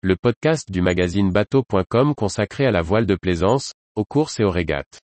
[0.00, 4.50] le podcast du magazine bateau.com consacré à la voile de plaisance, aux courses et aux
[4.50, 5.00] régates.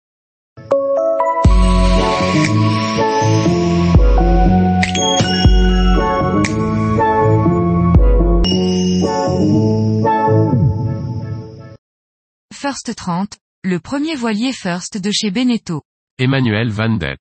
[12.53, 15.83] First 30, le premier voilier First de chez Beneteau.
[16.19, 17.19] Emmanuel Van Det.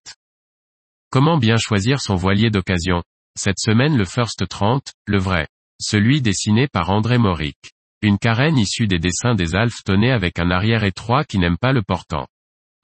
[1.10, 3.02] Comment bien choisir son voilier d'occasion?
[3.36, 5.48] Cette semaine le First 30, le vrai.
[5.86, 7.58] Celui dessiné par André Mauric.
[8.02, 11.74] Une carène issue des dessins des Alphes tonné avec un arrière étroit qui n'aime pas
[11.74, 12.26] le portant.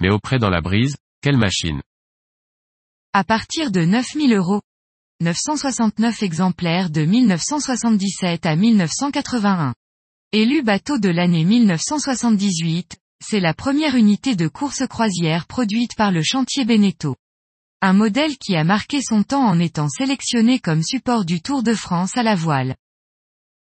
[0.02, 1.81] Mais auprès dans la brise, quelle machine
[3.13, 4.62] À partir de 9000 euros.
[5.21, 9.73] 969 exemplaires de 1977 à 1981.
[10.34, 16.21] Élu bateau de l'année 1978, c'est la première unité de course croisière produite par le
[16.21, 17.16] chantier Beneteau.
[17.81, 21.73] Un modèle qui a marqué son temps en étant sélectionné comme support du Tour de
[21.73, 22.76] France à la voile.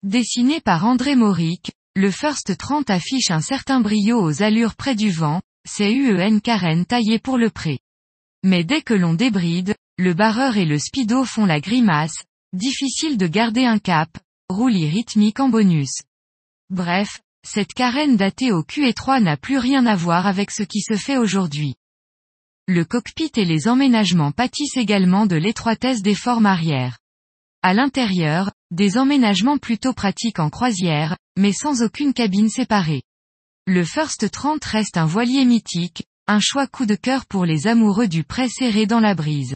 [0.04, 5.10] Dessiné par André Mauric, le First 30 affiche un certain brio aux allures près du
[5.10, 7.78] vent, c'est UEN carène taillé pour le pré.
[8.42, 13.26] Mais dès que l'on débride, le barreur et le speedo font la grimace, difficile de
[13.26, 14.10] garder un cap,
[14.50, 16.02] roulis rythmique en bonus.
[16.68, 20.82] Bref, cette carène datée au Q étroit n'a plus rien à voir avec ce qui
[20.82, 21.76] se fait aujourd'hui.
[22.68, 26.98] Le cockpit et les emménagements pâtissent également de l'étroitesse des formes arrière.
[27.62, 33.02] À l'intérieur, des emménagements plutôt pratiques en croisière, mais sans aucune cabine séparée.
[33.66, 38.08] Le First 30 reste un voilier mythique, un choix coup de cœur pour les amoureux
[38.08, 39.54] du prêt serré dans la brise.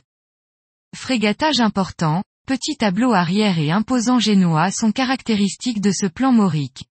[0.94, 6.84] Frégatage important, petit tableau arrière et imposant génois sont caractéristiques de ce plan maurique.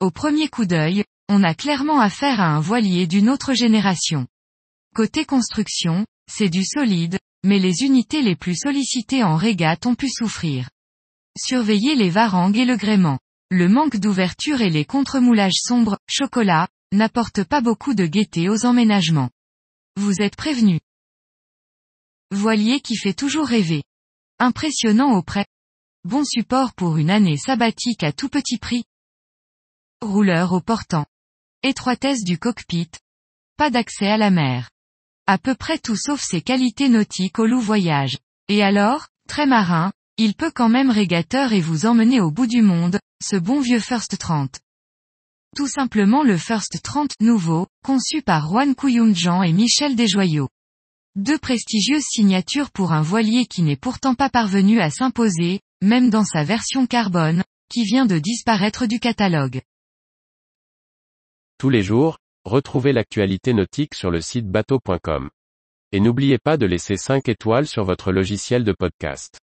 [0.00, 4.26] Au premier coup d'œil, on a clairement affaire à un voilier d'une autre génération.
[4.92, 10.08] Côté construction, c'est du solide, mais les unités les plus sollicitées en régate ont pu
[10.08, 10.68] souffrir.
[11.42, 13.18] Surveillez les varangues et le gréement.
[13.50, 19.30] Le manque d'ouverture et les contremoulages sombres, chocolat, n'apportent pas beaucoup de gaieté aux emménagements.
[19.96, 20.80] Vous êtes prévenu.
[22.30, 23.82] Voilier qui fait toujours rêver.
[24.38, 25.46] Impressionnant au prêt.
[26.04, 28.84] Bon support pour une année sabbatique à tout petit prix.
[30.02, 31.06] Rouleur au portant.
[31.62, 32.90] Étroitesse du cockpit.
[33.56, 34.70] Pas d'accès à la mer.
[35.26, 38.18] À peu près tout sauf ses qualités nautiques au loup voyage.
[38.48, 39.90] Et alors, très marin,
[40.22, 43.80] il peut quand même régateur et vous emmener au bout du monde, ce bon vieux
[43.80, 44.60] First 30.
[45.56, 48.74] Tout simplement le First 30 nouveau, conçu par Juan
[49.14, 50.50] Jean et Michel Desjoyaux.
[51.16, 56.24] Deux prestigieuses signatures pour un voilier qui n'est pourtant pas parvenu à s'imposer, même dans
[56.24, 59.62] sa version carbone, qui vient de disparaître du catalogue.
[61.56, 65.30] Tous les jours, retrouvez l'actualité nautique sur le site bateau.com.
[65.92, 69.40] Et n'oubliez pas de laisser 5 étoiles sur votre logiciel de podcast.